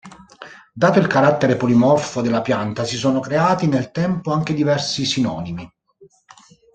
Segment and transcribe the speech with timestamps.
[0.73, 5.71] Dato il carattere polimorfo della pianta si sono creati nel tempo anche diversi sinonimi.